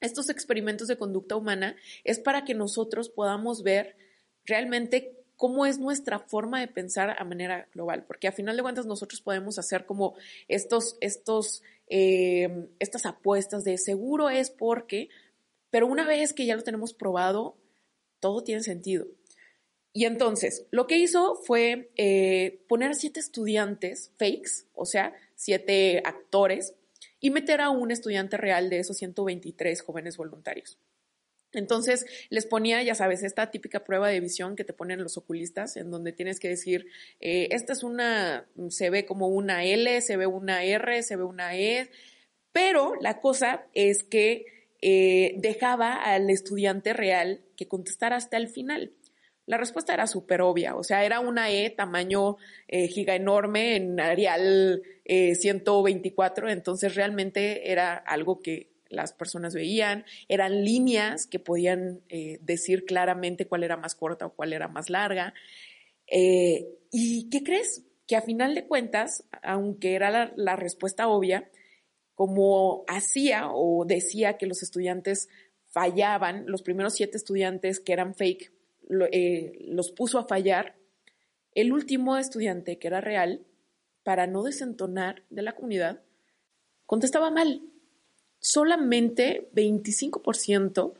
Estos 0.00 0.28
experimentos 0.28 0.88
de 0.88 0.98
conducta 0.98 1.36
humana 1.36 1.76
es 2.02 2.18
para 2.18 2.44
que 2.44 2.54
nosotros 2.54 3.08
podamos 3.08 3.62
ver 3.62 3.96
realmente 4.44 5.24
cómo 5.36 5.66
es 5.66 5.78
nuestra 5.78 6.18
forma 6.18 6.58
de 6.58 6.66
pensar 6.66 7.14
a 7.16 7.22
manera 7.22 7.68
global, 7.72 8.04
porque 8.08 8.26
a 8.26 8.32
final 8.32 8.56
de 8.56 8.64
cuentas 8.64 8.86
nosotros 8.86 9.20
podemos 9.20 9.56
hacer 9.60 9.86
como 9.86 10.16
estos, 10.48 10.96
estos, 11.00 11.62
eh, 11.86 12.66
estas 12.80 13.06
apuestas 13.06 13.62
de 13.62 13.78
seguro 13.78 14.30
es 14.30 14.50
porque, 14.50 15.10
pero 15.70 15.86
una 15.86 16.08
vez 16.08 16.32
que 16.32 16.44
ya 16.44 16.56
lo 16.56 16.64
tenemos 16.64 16.92
probado, 16.92 17.56
todo 18.18 18.42
tiene 18.42 18.64
sentido. 18.64 19.06
Y 19.96 20.04
entonces, 20.04 20.66
lo 20.72 20.86
que 20.86 20.98
hizo 20.98 21.36
fue 21.36 21.90
eh, 21.96 22.60
poner 22.68 22.90
a 22.90 22.94
siete 22.94 23.18
estudiantes 23.18 24.12
fakes, 24.18 24.66
o 24.74 24.84
sea, 24.84 25.14
siete 25.36 26.02
actores, 26.04 26.74
y 27.18 27.30
meter 27.30 27.62
a 27.62 27.70
un 27.70 27.90
estudiante 27.90 28.36
real 28.36 28.68
de 28.68 28.80
esos 28.80 28.98
123 28.98 29.80
jóvenes 29.80 30.18
voluntarios. 30.18 30.76
Entonces 31.54 32.04
les 32.28 32.44
ponía, 32.44 32.82
ya 32.82 32.94
sabes, 32.94 33.22
esta 33.22 33.50
típica 33.50 33.84
prueba 33.84 34.10
de 34.10 34.20
visión 34.20 34.54
que 34.54 34.64
te 34.64 34.74
ponen 34.74 35.02
los 35.02 35.16
oculistas, 35.16 35.78
en 35.78 35.90
donde 35.90 36.12
tienes 36.12 36.40
que 36.40 36.50
decir, 36.50 36.88
eh, 37.20 37.48
esta 37.52 37.72
es 37.72 37.82
una, 37.82 38.46
se 38.68 38.90
ve 38.90 39.06
como 39.06 39.28
una 39.28 39.64
L, 39.64 40.02
se 40.02 40.18
ve 40.18 40.26
una 40.26 40.62
R, 40.62 41.02
se 41.04 41.16
ve 41.16 41.24
una 41.24 41.56
E, 41.56 41.88
pero 42.52 42.92
la 43.00 43.22
cosa 43.22 43.64
es 43.72 44.04
que 44.04 44.44
eh, 44.82 45.36
dejaba 45.38 45.94
al 45.94 46.28
estudiante 46.28 46.92
real 46.92 47.40
que 47.56 47.66
contestara 47.66 48.16
hasta 48.16 48.36
el 48.36 48.48
final. 48.48 48.92
La 49.46 49.56
respuesta 49.56 49.94
era 49.94 50.08
súper 50.08 50.40
obvia, 50.40 50.74
o 50.74 50.82
sea, 50.82 51.04
era 51.04 51.20
una 51.20 51.50
E 51.52 51.70
tamaño 51.70 52.36
eh, 52.66 52.88
giga 52.88 53.14
enorme 53.14 53.76
en 53.76 54.00
Arial 54.00 54.82
124, 55.04 56.48
eh, 56.48 56.52
entonces 56.52 56.96
realmente 56.96 57.70
era 57.70 57.94
algo 57.94 58.40
que 58.40 58.72
las 58.88 59.12
personas 59.12 59.54
veían, 59.54 60.04
eran 60.28 60.64
líneas 60.64 61.28
que 61.28 61.38
podían 61.38 62.02
eh, 62.08 62.38
decir 62.42 62.84
claramente 62.84 63.46
cuál 63.46 63.62
era 63.62 63.76
más 63.76 63.94
corta 63.94 64.26
o 64.26 64.34
cuál 64.34 64.52
era 64.52 64.66
más 64.66 64.90
larga. 64.90 65.32
¿Y 66.08 67.28
qué 67.30 67.42
crees? 67.44 67.84
Que 68.08 68.16
a 68.16 68.22
final 68.22 68.54
de 68.54 68.66
cuentas, 68.66 69.24
aunque 69.42 69.94
era 69.94 70.10
la, 70.10 70.32
la 70.36 70.56
respuesta 70.56 71.06
obvia, 71.08 71.48
como 72.16 72.84
hacía 72.88 73.50
o 73.52 73.84
decía 73.84 74.38
que 74.38 74.46
los 74.46 74.62
estudiantes 74.62 75.28
fallaban, 75.68 76.46
los 76.46 76.62
primeros 76.62 76.94
siete 76.94 77.16
estudiantes 77.16 77.78
que 77.78 77.92
eran 77.92 78.14
fake, 78.14 78.55
eh, 79.12 79.58
los 79.60 79.92
puso 79.92 80.18
a 80.18 80.26
fallar, 80.26 80.76
el 81.52 81.72
último 81.72 82.16
estudiante 82.16 82.78
que 82.78 82.88
era 82.88 83.00
real, 83.00 83.44
para 84.02 84.26
no 84.26 84.42
desentonar 84.42 85.22
de 85.30 85.42
la 85.42 85.54
comunidad, 85.54 86.02
contestaba 86.86 87.30
mal. 87.30 87.62
Solamente 88.38 89.48
25% 89.54 90.94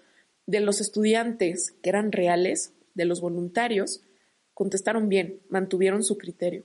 de 0.47 0.61
los 0.61 0.81
estudiantes 0.81 1.73
que 1.83 1.90
eran 1.90 2.12
reales, 2.12 2.75
de 2.95 3.05
los 3.05 3.21
voluntarios, 3.21 4.02
contestaron 4.55 5.09
bien, 5.09 5.40
mantuvieron 5.49 6.02
su 6.02 6.16
criterio. 6.16 6.64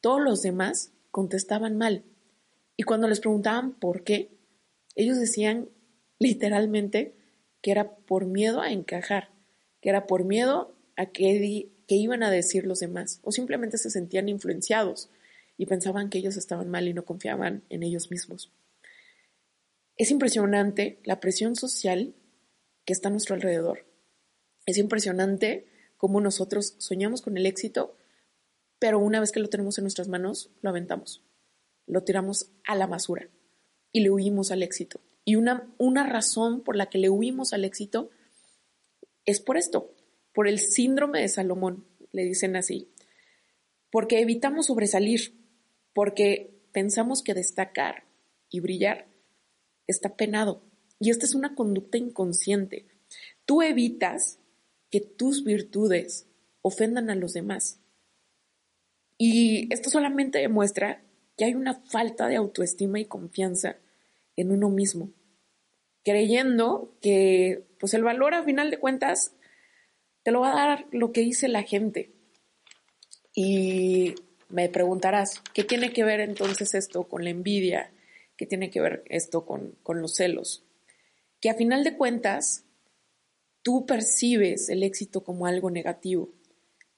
Todos 0.00 0.22
los 0.22 0.42
demás 0.42 0.92
contestaban 1.10 1.76
mal. 1.76 2.04
Y 2.76 2.84
cuando 2.84 3.08
les 3.08 3.20
preguntaban 3.20 3.72
por 3.72 4.04
qué, 4.04 4.30
ellos 4.94 5.18
decían 5.18 5.68
literalmente 6.18 7.14
que 7.60 7.70
era 7.72 7.96
por 7.96 8.26
miedo 8.26 8.60
a 8.60 8.72
encajar, 8.72 9.30
que 9.82 9.90
era 9.90 10.06
por 10.06 10.24
miedo 10.24 10.74
a 10.96 11.06
que, 11.06 11.68
que 11.86 11.94
iban 11.96 12.22
a 12.22 12.30
decir 12.30 12.64
los 12.64 12.80
demás, 12.80 13.20
o 13.22 13.32
simplemente 13.32 13.76
se 13.76 13.90
sentían 13.90 14.30
influenciados 14.30 15.10
y 15.58 15.66
pensaban 15.66 16.08
que 16.08 16.18
ellos 16.18 16.38
estaban 16.38 16.70
mal 16.70 16.88
y 16.88 16.94
no 16.94 17.04
confiaban 17.04 17.64
en 17.68 17.82
ellos 17.82 18.10
mismos. 18.10 18.50
Es 19.98 20.10
impresionante 20.10 21.00
la 21.04 21.20
presión 21.20 21.56
social 21.56 22.14
que 22.86 22.92
está 22.92 23.08
a 23.08 23.10
nuestro 23.10 23.34
alrededor. 23.34 23.84
Es 24.64 24.78
impresionante 24.78 25.66
cómo 25.96 26.20
nosotros 26.20 26.74
soñamos 26.78 27.20
con 27.20 27.36
el 27.36 27.44
éxito, 27.44 27.96
pero 28.78 28.98
una 28.98 29.20
vez 29.20 29.32
que 29.32 29.40
lo 29.40 29.48
tenemos 29.48 29.78
en 29.78 29.84
nuestras 29.84 30.08
manos, 30.08 30.50
lo 30.62 30.70
aventamos, 30.70 31.22
lo 31.86 32.02
tiramos 32.02 32.50
a 32.64 32.74
la 32.74 32.86
basura 32.86 33.28
y 33.92 34.00
le 34.00 34.10
huimos 34.10 34.50
al 34.50 34.62
éxito. 34.62 35.00
Y 35.24 35.36
una, 35.36 35.68
una 35.78 36.04
razón 36.04 36.62
por 36.62 36.76
la 36.76 36.86
que 36.86 36.98
le 36.98 37.10
huimos 37.10 37.52
al 37.52 37.64
éxito 37.64 38.10
es 39.24 39.40
por 39.40 39.56
esto, 39.56 39.94
por 40.32 40.48
el 40.48 40.58
síndrome 40.58 41.20
de 41.20 41.28
Salomón, 41.28 41.84
le 42.12 42.24
dicen 42.24 42.56
así, 42.56 42.88
porque 43.90 44.20
evitamos 44.20 44.66
sobresalir, 44.66 45.34
porque 45.92 46.54
pensamos 46.72 47.22
que 47.22 47.34
destacar 47.34 48.04
y 48.50 48.60
brillar 48.60 49.06
está 49.86 50.16
penado. 50.16 50.62
Y 50.98 51.10
esta 51.10 51.26
es 51.26 51.34
una 51.34 51.54
conducta 51.54 51.98
inconsciente. 51.98 52.86
Tú 53.44 53.62
evitas 53.62 54.38
que 54.90 55.00
tus 55.00 55.44
virtudes 55.44 56.26
ofendan 56.62 57.10
a 57.10 57.14
los 57.14 57.32
demás. 57.32 57.80
Y 59.18 59.72
esto 59.72 59.90
solamente 59.90 60.38
demuestra 60.38 61.02
que 61.36 61.44
hay 61.44 61.54
una 61.54 61.74
falta 61.74 62.28
de 62.28 62.36
autoestima 62.36 63.00
y 63.00 63.04
confianza 63.04 63.76
en 64.36 64.52
uno 64.52 64.70
mismo, 64.70 65.10
creyendo 66.04 66.96
que 67.00 67.64
pues 67.78 67.94
el 67.94 68.02
valor 68.02 68.34
a 68.34 68.44
final 68.44 68.70
de 68.70 68.78
cuentas 68.78 69.34
te 70.22 70.30
lo 70.30 70.40
va 70.40 70.52
a 70.52 70.66
dar 70.66 70.86
lo 70.92 71.12
que 71.12 71.22
dice 71.22 71.48
la 71.48 71.62
gente. 71.62 72.12
Y 73.34 74.14
me 74.48 74.68
preguntarás, 74.68 75.42
¿qué 75.54 75.64
tiene 75.64 75.92
que 75.92 76.04
ver 76.04 76.20
entonces 76.20 76.74
esto 76.74 77.04
con 77.04 77.24
la 77.24 77.30
envidia? 77.30 77.92
¿Qué 78.36 78.46
tiene 78.46 78.70
que 78.70 78.80
ver 78.80 79.04
esto 79.08 79.44
con, 79.46 79.76
con 79.82 80.00
los 80.00 80.14
celos? 80.16 80.64
Que 81.40 81.50
a 81.50 81.54
final 81.54 81.82
de 81.84 81.96
cuentas, 81.96 82.64
tú 83.62 83.86
percibes 83.86 84.68
el 84.68 84.82
éxito 84.82 85.24
como 85.24 85.46
algo 85.46 85.70
negativo. 85.70 86.32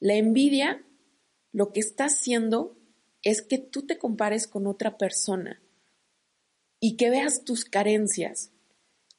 La 0.00 0.14
envidia 0.14 0.84
lo 1.52 1.72
que 1.72 1.80
está 1.80 2.06
haciendo 2.06 2.76
es 3.22 3.40
que 3.40 3.58
tú 3.58 3.86
te 3.86 3.96
compares 3.96 4.48
con 4.48 4.66
otra 4.66 4.98
persona 4.98 5.62
y 6.80 6.96
que 6.96 7.10
veas 7.10 7.44
tus 7.44 7.64
carencias 7.64 8.50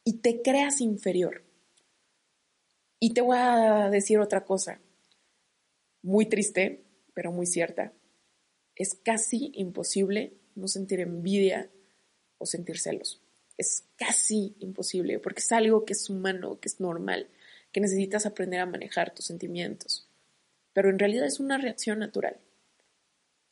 y 0.05 0.19
te 0.19 0.41
creas 0.41 0.79
inferior. 0.79 1.43
Y 2.99 3.13
te 3.13 3.21
voy 3.21 3.37
a 3.37 3.89
decir 3.89 4.19
otra 4.19 4.45
cosa, 4.45 4.79
muy 6.01 6.27
triste, 6.27 6.85
pero 7.13 7.31
muy 7.31 7.47
cierta. 7.47 7.91
Es 8.75 8.93
casi 8.93 9.51
imposible 9.55 10.37
no 10.55 10.67
sentir 10.67 11.01
envidia 11.01 11.69
o 12.37 12.45
sentir 12.45 12.79
celos. 12.79 13.21
Es 13.57 13.85
casi 13.97 14.55
imposible 14.59 15.19
porque 15.19 15.41
es 15.41 15.51
algo 15.51 15.83
que 15.83 15.93
es 15.93 16.09
humano, 16.09 16.59
que 16.59 16.69
es 16.69 16.79
normal, 16.79 17.29
que 17.71 17.81
necesitas 17.81 18.25
aprender 18.25 18.59
a 18.59 18.65
manejar 18.65 19.13
tus 19.13 19.25
sentimientos. 19.25 20.07
Pero 20.73 20.89
en 20.89 20.99
realidad 20.99 21.25
es 21.25 21.39
una 21.39 21.57
reacción 21.57 21.99
natural. 21.99 22.39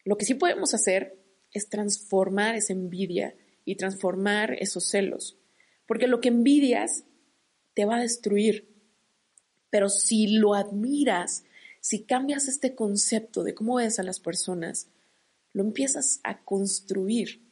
Lo 0.03 0.17
que 0.17 0.25
sí 0.25 0.35
podemos 0.35 0.73
hacer 0.73 1.17
es 1.51 1.69
transformar 1.69 2.55
esa 2.55 2.73
envidia 2.73 3.35
y 3.65 3.75
transformar 3.75 4.53
esos 4.59 4.87
celos. 4.87 5.37
Porque 5.93 6.07
lo 6.07 6.21
que 6.21 6.29
envidias 6.29 7.03
te 7.75 7.85
va 7.85 7.97
a 7.97 8.01
destruir. 8.01 8.67
Pero 9.69 9.89
si 9.89 10.25
lo 10.25 10.55
admiras, 10.55 11.43
si 11.81 12.01
cambias 12.01 12.47
este 12.47 12.73
concepto 12.73 13.43
de 13.43 13.53
cómo 13.53 13.75
ves 13.75 13.99
a 13.99 14.03
las 14.03 14.19
personas, 14.19 14.87
lo 15.51 15.61
empiezas 15.61 16.19
a 16.23 16.41
construir. 16.41 17.43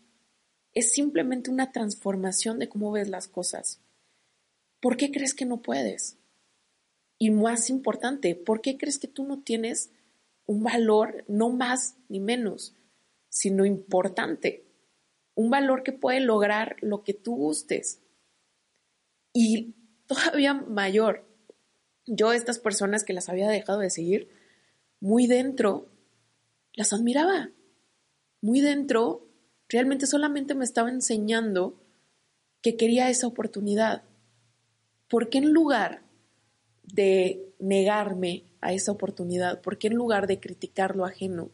Es 0.73 0.91
simplemente 0.91 1.51
una 1.51 1.71
transformación 1.71 2.57
de 2.57 2.67
cómo 2.67 2.91
ves 2.91 3.09
las 3.09 3.27
cosas. 3.27 3.79
¿Por 4.79 4.97
qué 4.97 5.11
crees 5.11 5.35
que 5.35 5.45
no 5.45 5.61
puedes? 5.61 6.17
Y 7.19 7.29
más 7.29 7.69
importante, 7.69 8.33
¿por 8.33 8.61
qué 8.61 8.75
crees 8.75 8.97
que 8.97 9.07
tú 9.07 9.23
no 9.23 9.43
tienes 9.43 9.91
un 10.47 10.63
valor 10.63 11.25
no 11.27 11.49
más 11.49 11.93
ni 12.09 12.19
menos, 12.19 12.73
sino 13.29 13.67
importante? 13.67 14.65
un 15.35 15.49
valor 15.49 15.83
que 15.83 15.93
puede 15.93 16.19
lograr 16.19 16.77
lo 16.81 17.03
que 17.03 17.13
tú 17.13 17.35
gustes. 17.35 18.00
Y 19.33 19.75
todavía 20.07 20.53
mayor, 20.53 21.27
yo 22.05 22.33
estas 22.33 22.59
personas 22.59 23.03
que 23.03 23.13
las 23.13 23.29
había 23.29 23.49
dejado 23.49 23.79
de 23.79 23.89
seguir, 23.89 24.29
muy 24.99 25.27
dentro, 25.27 25.89
las 26.73 26.93
admiraba. 26.93 27.51
Muy 28.41 28.61
dentro, 28.61 29.27
realmente 29.69 30.07
solamente 30.07 30.55
me 30.55 30.65
estaba 30.65 30.89
enseñando 30.89 31.81
que 32.61 32.75
quería 32.75 33.09
esa 33.09 33.27
oportunidad. 33.27 34.03
¿Por 35.07 35.29
qué 35.29 35.39
en 35.39 35.51
lugar 35.51 36.03
de 36.83 37.53
negarme 37.59 38.45
a 38.61 38.73
esa 38.73 38.91
oportunidad? 38.91 39.61
¿Por 39.61 39.77
qué 39.77 39.87
en 39.87 39.95
lugar 39.95 40.27
de 40.27 40.39
criticar 40.39 40.95
lo 40.95 41.05
ajeno? 41.05 41.51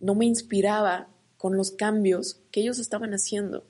No 0.00 0.14
me 0.14 0.26
inspiraba 0.26 1.08
con 1.36 1.56
los 1.56 1.70
cambios 1.70 2.40
que 2.50 2.60
ellos 2.60 2.78
estaban 2.78 3.12
haciendo. 3.12 3.66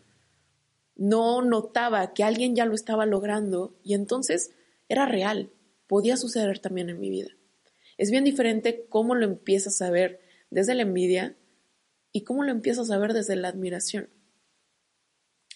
No 0.96 1.42
notaba 1.42 2.14
que 2.14 2.24
alguien 2.24 2.56
ya 2.56 2.64
lo 2.64 2.74
estaba 2.74 3.06
logrando 3.06 3.76
y 3.82 3.94
entonces 3.94 4.52
era 4.88 5.06
real, 5.06 5.52
podía 5.86 6.16
suceder 6.16 6.58
también 6.58 6.90
en 6.90 6.98
mi 6.98 7.10
vida. 7.10 7.30
Es 7.98 8.10
bien 8.10 8.24
diferente 8.24 8.86
cómo 8.88 9.14
lo 9.14 9.24
empiezas 9.24 9.80
a 9.82 9.90
ver 9.90 10.20
desde 10.50 10.74
la 10.74 10.82
envidia 10.82 11.36
y 12.12 12.24
cómo 12.24 12.44
lo 12.44 12.50
empiezas 12.50 12.90
a 12.90 12.98
ver 12.98 13.12
desde 13.12 13.36
la 13.36 13.48
admiración. 13.48 14.08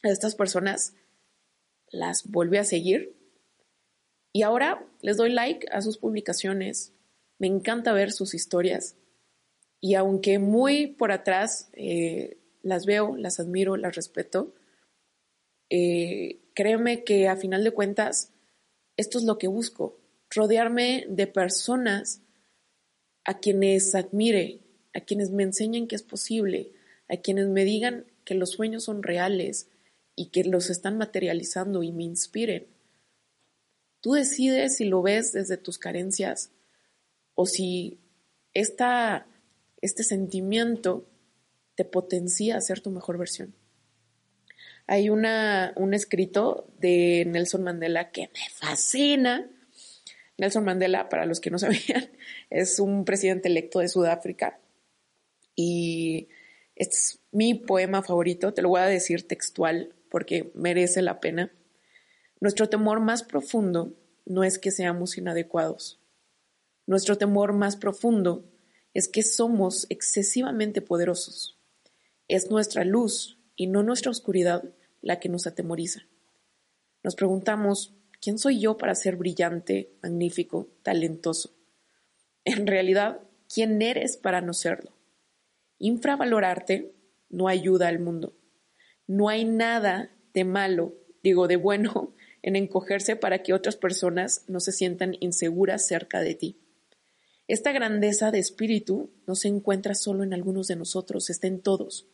A 0.02 0.08
estas 0.08 0.34
personas 0.34 0.94
las 1.90 2.30
volví 2.30 2.56
a 2.56 2.64
seguir 2.64 3.16
y 4.32 4.42
ahora 4.42 4.86
les 5.00 5.16
doy 5.16 5.32
like 5.32 5.66
a 5.72 5.82
sus 5.82 5.98
publicaciones. 5.98 6.94
Me 7.38 7.46
encanta 7.46 7.92
ver 7.92 8.12
sus 8.12 8.34
historias 8.34 8.96
y 9.80 9.94
aunque 9.94 10.38
muy 10.38 10.86
por 10.86 11.12
atrás 11.12 11.70
eh, 11.72 12.38
las 12.62 12.86
veo, 12.86 13.16
las 13.16 13.40
admiro, 13.40 13.76
las 13.76 13.96
respeto, 13.96 14.54
eh, 15.70 16.40
créeme 16.54 17.04
que 17.04 17.28
a 17.28 17.36
final 17.36 17.64
de 17.64 17.70
cuentas 17.70 18.32
esto 18.96 19.18
es 19.18 19.24
lo 19.24 19.38
que 19.38 19.48
busco, 19.48 19.98
rodearme 20.28 21.06
de 21.08 21.26
personas 21.26 22.20
a 23.24 23.38
quienes 23.38 23.94
admire, 23.94 24.60
a 24.92 25.00
quienes 25.00 25.30
me 25.30 25.44
enseñen 25.44 25.86
que 25.86 25.96
es 25.96 26.02
posible, 26.02 26.72
a 27.08 27.16
quienes 27.16 27.48
me 27.48 27.64
digan 27.64 28.06
que 28.24 28.34
los 28.34 28.50
sueños 28.50 28.84
son 28.84 29.02
reales 29.02 29.68
y 30.16 30.26
que 30.26 30.44
los 30.44 30.68
están 30.68 30.98
materializando 30.98 31.82
y 31.82 31.92
me 31.92 32.04
inspiren. 32.04 32.66
Tú 34.00 34.12
decides 34.12 34.76
si 34.76 34.84
lo 34.84 35.02
ves 35.02 35.32
desde 35.32 35.56
tus 35.56 35.78
carencias 35.78 36.50
o 37.34 37.46
si 37.46 38.00
esta 38.52 39.26
este 39.80 40.02
sentimiento 40.02 41.06
te 41.74 41.84
potencia 41.84 42.56
a 42.56 42.60
ser 42.60 42.80
tu 42.80 42.90
mejor 42.90 43.16
versión. 43.16 43.54
Hay 44.90 45.08
una, 45.08 45.72
un 45.76 45.94
escrito 45.94 46.66
de 46.80 47.24
Nelson 47.24 47.62
Mandela 47.62 48.10
que 48.10 48.22
me 48.22 48.50
fascina. 48.52 49.48
Nelson 50.36 50.64
Mandela, 50.64 51.08
para 51.08 51.26
los 51.26 51.38
que 51.38 51.48
no 51.48 51.58
sabían, 51.60 52.10
es 52.50 52.80
un 52.80 53.04
presidente 53.04 53.46
electo 53.46 53.78
de 53.78 53.88
Sudáfrica 53.88 54.58
y 55.54 56.26
este 56.74 56.96
es 56.96 57.20
mi 57.30 57.54
poema 57.54 58.02
favorito, 58.02 58.52
te 58.52 58.62
lo 58.62 58.70
voy 58.70 58.80
a 58.80 58.86
decir 58.86 59.28
textual 59.28 59.94
porque 60.10 60.50
merece 60.56 61.02
la 61.02 61.20
pena. 61.20 61.52
Nuestro 62.40 62.68
temor 62.68 62.98
más 62.98 63.22
profundo 63.22 63.94
no 64.26 64.42
es 64.42 64.58
que 64.58 64.72
seamos 64.72 65.16
inadecuados. 65.16 66.00
Nuestro 66.86 67.16
temor 67.16 67.52
más 67.52 67.76
profundo 67.76 68.44
es 68.92 69.06
que 69.06 69.22
somos 69.22 69.86
excesivamente 69.88 70.82
poderosos. 70.82 71.60
Es 72.26 72.50
nuestra 72.50 72.84
luz 72.84 73.38
y 73.54 73.68
no 73.68 73.84
nuestra 73.84 74.10
oscuridad 74.10 74.64
la 75.02 75.20
que 75.20 75.28
nos 75.28 75.46
atemoriza. 75.46 76.02
Nos 77.02 77.14
preguntamos, 77.14 77.94
¿quién 78.20 78.38
soy 78.38 78.60
yo 78.60 78.76
para 78.76 78.94
ser 78.94 79.16
brillante, 79.16 79.92
magnífico, 80.02 80.68
talentoso? 80.82 81.54
En 82.44 82.66
realidad, 82.66 83.20
¿quién 83.52 83.80
eres 83.82 84.16
para 84.16 84.40
no 84.40 84.52
serlo? 84.52 84.92
Infravalorarte 85.78 86.94
no 87.30 87.48
ayuda 87.48 87.88
al 87.88 87.98
mundo. 87.98 88.36
No 89.06 89.28
hay 89.28 89.44
nada 89.44 90.10
de 90.34 90.44
malo, 90.44 90.94
digo 91.22 91.48
de 91.48 91.56
bueno, 91.56 92.14
en 92.42 92.56
encogerse 92.56 93.16
para 93.16 93.42
que 93.42 93.52
otras 93.52 93.76
personas 93.76 94.44
no 94.48 94.60
se 94.60 94.72
sientan 94.72 95.16
inseguras 95.20 95.86
cerca 95.86 96.20
de 96.20 96.34
ti. 96.34 96.56
Esta 97.48 97.72
grandeza 97.72 98.30
de 98.30 98.38
espíritu 98.38 99.10
no 99.26 99.34
se 99.34 99.48
encuentra 99.48 99.94
solo 99.94 100.22
en 100.22 100.32
algunos 100.32 100.68
de 100.68 100.76
nosotros, 100.76 101.30
está 101.30 101.48
en 101.48 101.60
todos. 101.60 102.06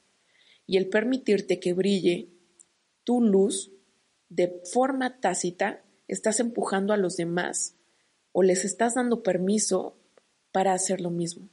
Y 0.67 0.79
el 0.79 0.89
permitirte 0.89 1.61
que 1.61 1.75
brille 1.75 2.31
tu 3.07 3.23
luz 3.23 3.73
de 4.29 4.61
forma 4.71 5.21
tácita, 5.21 5.85
estás 6.09 6.41
empujando 6.41 6.93
a 6.93 6.97
los 6.97 7.17
demás 7.17 7.77
o 8.33 8.43
les 8.43 8.65
estás 8.65 8.97
dando 8.97 9.23
permiso 9.23 9.97
para 10.51 10.73
hacer 10.75 11.01
lo 11.01 11.11
mismo. 11.11 11.49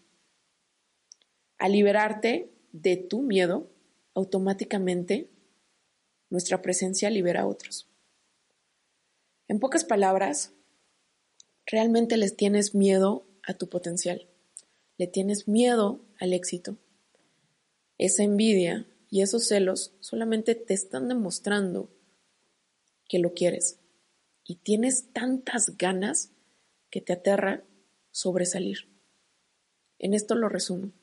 Al 1.60 1.74
liberarte 1.74 2.51
de 2.72 2.98
tu 2.98 3.22
miedo, 3.22 3.69
automáticamente 4.15 5.29
nuestra 6.29 6.63
presencia 6.63 7.12
libera 7.12 7.41
a 7.41 7.48
otros. 7.48 7.88
En 9.48 9.60
pocas 9.60 9.86
palabras, 9.86 10.53
realmente 11.67 12.17
les 12.17 12.36
tienes 12.36 12.74
miedo 12.74 13.27
a 13.43 13.53
tu 13.53 13.69
potencial, 13.69 14.27
le 14.98 15.05
tienes 15.05 15.48
miedo 15.48 16.03
al 16.19 16.33
éxito. 16.33 16.77
Esa 18.00 18.24
envidia 18.24 18.88
y 19.13 19.22
esos 19.22 19.48
celos 19.48 19.93
solamente 20.00 20.55
te 20.55 20.74
están 20.74 21.08
demostrando 21.08 21.88
que 23.08 23.20
lo 23.20 23.36
quieres 23.36 23.79
y 24.43 24.55
tienes 24.55 25.13
tantas 25.13 25.77
ganas 25.77 26.32
que 26.89 27.00
te 27.00 27.13
aterra 27.13 27.63
sobresalir. 28.10 28.89
En 30.00 30.15
esto 30.15 30.34
lo 30.34 30.50
resumo. 30.50 30.93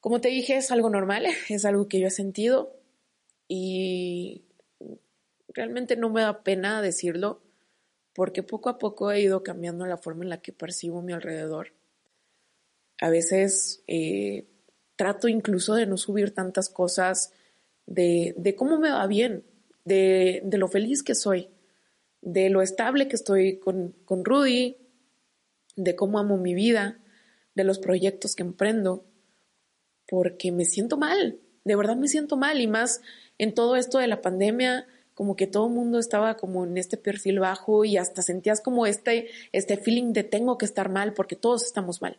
Como 0.00 0.22
te 0.22 0.28
dije, 0.28 0.56
es 0.56 0.70
algo 0.70 0.88
normal, 0.88 1.26
es 1.50 1.66
algo 1.66 1.88
que 1.88 2.00
yo 2.00 2.06
he 2.06 2.10
sentido 2.10 2.74
y 3.48 4.46
realmente 5.48 5.96
no 5.96 6.08
me 6.08 6.22
da 6.22 6.42
pena 6.42 6.80
decirlo 6.80 7.42
porque 8.14 8.42
poco 8.42 8.70
a 8.70 8.78
poco 8.78 9.12
he 9.12 9.20
ido 9.20 9.42
cambiando 9.42 9.84
la 9.84 9.98
forma 9.98 10.24
en 10.24 10.30
la 10.30 10.40
que 10.40 10.54
percibo 10.54 11.02
mi 11.02 11.12
alrededor. 11.12 11.74
A 12.98 13.10
veces 13.10 13.84
eh, 13.88 14.46
trato 14.96 15.28
incluso 15.28 15.74
de 15.74 15.86
no 15.86 15.96
subir 15.96 16.34
tantas 16.34 16.68
cosas 16.68 17.32
de, 17.86 18.34
de 18.36 18.54
cómo 18.54 18.78
me 18.78 18.90
va 18.90 19.06
bien, 19.06 19.44
de, 19.84 20.42
de, 20.44 20.58
lo 20.58 20.68
feliz 20.68 21.02
que 21.02 21.14
soy, 21.14 21.48
de 22.20 22.50
lo 22.50 22.62
estable 22.62 23.08
que 23.08 23.16
estoy 23.16 23.58
con, 23.58 23.94
con 24.04 24.24
Rudy, 24.24 24.76
de 25.76 25.96
cómo 25.96 26.18
amo 26.18 26.36
mi 26.36 26.54
vida, 26.54 27.00
de 27.54 27.64
los 27.64 27.78
proyectos 27.78 28.34
que 28.34 28.42
emprendo, 28.42 29.04
porque 30.06 30.52
me 30.52 30.64
siento 30.64 30.96
mal, 30.96 31.38
de 31.64 31.76
verdad 31.76 31.96
me 31.96 32.08
siento 32.08 32.36
mal 32.36 32.60
y 32.60 32.66
más 32.66 33.00
en 33.38 33.54
todo 33.54 33.76
esto 33.76 33.98
de 33.98 34.06
la 34.06 34.20
pandemia, 34.20 34.86
como 35.14 35.36
que 35.36 35.46
todo 35.46 35.66
el 35.66 35.74
mundo 35.74 35.98
estaba 35.98 36.36
como 36.36 36.64
en 36.64 36.78
este 36.78 36.96
perfil 36.96 37.40
bajo 37.40 37.84
y 37.84 37.96
hasta 37.96 38.22
sentías 38.22 38.60
como 38.60 38.86
este, 38.86 39.28
este 39.52 39.76
feeling 39.76 40.12
de 40.12 40.24
tengo 40.24 40.58
que 40.58 40.64
estar 40.64 40.88
mal 40.88 41.12
porque 41.12 41.36
todos 41.36 41.64
estamos 41.64 42.00
mal. 42.00 42.18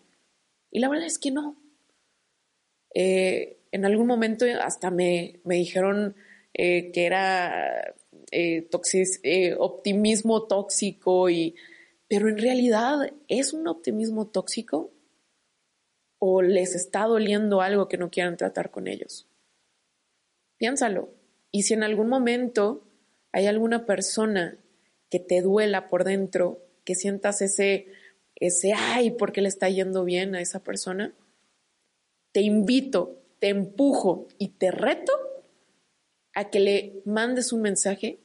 Y 0.72 0.80
la 0.80 0.90
verdad 0.90 1.08
es 1.08 1.18
que 1.18 1.32
no. 1.32 1.56
Eh, 2.94 3.58
en 3.72 3.86
algún 3.86 4.08
momento 4.08 4.46
hasta 4.62 4.92
me, 4.92 5.40
me 5.44 5.56
dijeron 5.56 6.16
eh, 6.54 6.92
que 6.92 7.06
era 7.06 7.96
eh, 8.32 9.56
optimismo 9.58 10.48
tóxico, 10.48 11.30
y, 11.30 11.56
pero 12.08 12.30
en 12.30 12.38
realidad 12.38 13.12
es 13.28 13.54
un 13.54 13.68
optimismo 13.68 14.28
tóxico 14.28 14.92
o 16.20 16.42
les 16.42 16.76
está 16.76 17.04
doliendo 17.06 17.62
algo 17.62 17.88
que 17.88 17.98
no 17.98 18.10
quieran 18.10 18.38
tratar 18.38 18.72
con 18.72 18.88
ellos. 18.88 19.28
Piénsalo. 20.58 21.10
Y 21.52 21.64
si 21.64 21.74
en 21.74 21.84
algún 21.84 22.08
momento 22.08 22.88
hay 23.32 23.48
alguna 23.48 23.86
persona 23.86 24.58
que 25.10 25.20
te 25.20 25.42
duela 25.42 25.90
por 25.90 26.04
dentro, 26.04 26.66
que 26.86 26.96
sientas 26.96 27.42
ese, 27.42 27.88
ese, 28.36 28.74
ay, 28.74 29.12
porque 29.12 29.42
le 29.42 29.50
está 29.50 29.70
yendo 29.70 30.06
bien 30.06 30.36
a 30.36 30.42
esa 30.42 30.64
persona, 30.64 31.14
te 32.34 32.42
invito, 32.42 33.22
te 33.40 33.50
empujo 33.50 34.28
y 34.38 34.50
te 34.50 34.72
reto 34.72 35.14
a 36.34 36.50
que 36.50 36.60
le 36.60 37.02
mandes 37.06 37.54
un 37.54 37.62
mensaje 37.62 38.20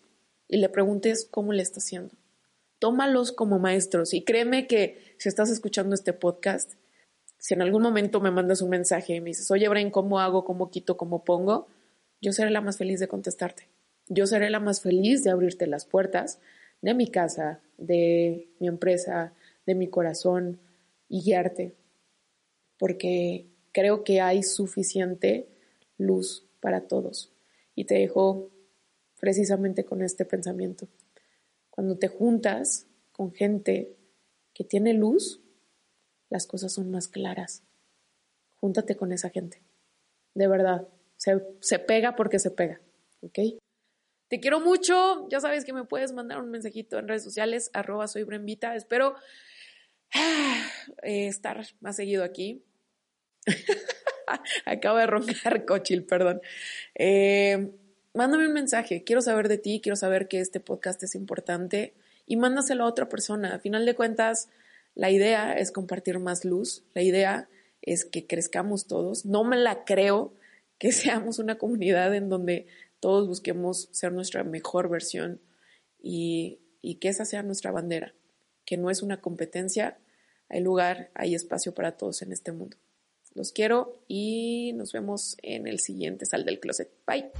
y 0.48 0.56
le 0.56 0.68
preguntes 0.68 1.28
cómo 1.30 1.52
le 1.52 1.62
está 1.62 1.78
haciendo. 1.78 2.14
Tómalos 2.78 3.32
como 3.32 3.58
maestros 3.58 4.14
y 4.14 4.22
créeme 4.22 4.66
que 4.66 5.14
si 5.18 5.28
estás 5.28 5.50
escuchando 5.50 5.94
este 5.94 6.12
podcast, 6.12 6.74
si 7.36 7.54
en 7.54 7.62
algún 7.62 7.82
momento 7.82 8.20
me 8.20 8.30
mandas 8.30 8.62
un 8.62 8.70
mensaje 8.70 9.14
y 9.14 9.20
me 9.20 9.30
dices, 9.30 9.50
oye, 9.50 9.68
Brian, 9.68 9.90
¿cómo 9.90 10.20
hago? 10.20 10.44
¿Cómo 10.44 10.70
quito? 10.70 10.96
¿Cómo 10.96 11.22
pongo? 11.24 11.68
Yo 12.20 12.32
seré 12.32 12.50
la 12.50 12.60
más 12.60 12.78
feliz 12.78 12.98
de 12.98 13.08
contestarte. 13.08 13.68
Yo 14.08 14.26
seré 14.26 14.48
la 14.48 14.58
más 14.58 14.80
feliz 14.80 15.22
de 15.22 15.30
abrirte 15.30 15.66
las 15.66 15.84
puertas 15.84 16.40
de 16.80 16.94
mi 16.94 17.08
casa, 17.08 17.60
de 17.76 18.48
mi 18.58 18.68
empresa, 18.68 19.34
de 19.66 19.74
mi 19.74 19.88
corazón 19.88 20.58
y 21.08 21.22
guiarte. 21.22 21.74
Porque 22.78 23.46
creo 23.78 24.02
que 24.02 24.20
hay 24.20 24.42
suficiente 24.42 25.46
luz 25.98 26.44
para 26.58 26.88
todos. 26.88 27.32
Y 27.76 27.84
te 27.84 27.94
dejo 27.94 28.50
precisamente 29.20 29.84
con 29.84 30.02
este 30.02 30.24
pensamiento. 30.24 30.88
Cuando 31.70 31.96
te 31.96 32.08
juntas 32.08 32.88
con 33.12 33.32
gente 33.32 33.94
que 34.52 34.64
tiene 34.64 34.94
luz, 34.94 35.40
las 36.28 36.48
cosas 36.48 36.72
son 36.72 36.90
más 36.90 37.06
claras. 37.06 37.62
Júntate 38.56 38.96
con 38.96 39.12
esa 39.12 39.30
gente. 39.30 39.62
De 40.34 40.48
verdad, 40.48 40.88
se, 41.16 41.40
se 41.60 41.78
pega 41.78 42.16
porque 42.16 42.40
se 42.40 42.50
pega. 42.50 42.80
¿Ok? 43.20 43.38
Te 44.26 44.40
quiero 44.40 44.58
mucho. 44.58 45.28
Ya 45.28 45.38
sabes 45.38 45.64
que 45.64 45.72
me 45.72 45.84
puedes 45.84 46.10
mandar 46.10 46.40
un 46.40 46.50
mensajito 46.50 46.98
en 46.98 47.06
redes 47.06 47.22
sociales, 47.22 47.70
arroba 47.74 48.08
soy 48.08 48.24
Brembita. 48.24 48.74
Espero 48.74 49.14
eh, 51.04 51.28
estar 51.28 51.64
más 51.78 51.94
seguido 51.94 52.24
aquí. 52.24 52.64
Acabo 54.64 54.98
de 54.98 55.06
roncar 55.06 55.64
cochil, 55.66 56.04
perdón. 56.04 56.40
Eh, 56.94 57.70
mándame 58.14 58.46
un 58.46 58.52
mensaje. 58.52 59.04
Quiero 59.04 59.22
saber 59.22 59.48
de 59.48 59.58
ti, 59.58 59.80
quiero 59.82 59.96
saber 59.96 60.28
que 60.28 60.40
este 60.40 60.60
podcast 60.60 61.02
es 61.02 61.14
importante 61.14 61.94
y 62.26 62.36
mándaselo 62.36 62.84
a 62.84 62.88
otra 62.88 63.08
persona. 63.08 63.54
A 63.54 63.58
final 63.58 63.86
de 63.86 63.94
cuentas, 63.94 64.48
la 64.94 65.10
idea 65.10 65.52
es 65.52 65.72
compartir 65.72 66.18
más 66.18 66.44
luz. 66.44 66.84
La 66.94 67.02
idea 67.02 67.48
es 67.82 68.04
que 68.04 68.26
crezcamos 68.26 68.86
todos. 68.86 69.24
No 69.24 69.44
me 69.44 69.56
la 69.56 69.84
creo 69.84 70.34
que 70.78 70.92
seamos 70.92 71.38
una 71.38 71.58
comunidad 71.58 72.14
en 72.14 72.28
donde 72.28 72.66
todos 73.00 73.28
busquemos 73.28 73.88
ser 73.92 74.12
nuestra 74.12 74.42
mejor 74.44 74.88
versión 74.88 75.40
y, 76.00 76.58
y 76.82 76.96
que 76.96 77.08
esa 77.08 77.24
sea 77.24 77.42
nuestra 77.42 77.70
bandera, 77.70 78.14
que 78.64 78.76
no 78.76 78.90
es 78.90 79.02
una 79.02 79.20
competencia, 79.20 79.98
hay 80.48 80.60
lugar, 80.60 81.10
hay 81.14 81.34
espacio 81.34 81.74
para 81.74 81.96
todos 81.96 82.22
en 82.22 82.32
este 82.32 82.52
mundo. 82.52 82.76
Los 83.34 83.52
quiero 83.52 84.00
y 84.08 84.72
nos 84.74 84.92
vemos 84.92 85.36
en 85.42 85.66
el 85.66 85.80
siguiente 85.80 86.26
Sal 86.26 86.44
del 86.44 86.60
Closet. 86.60 86.90
Bye. 87.06 87.30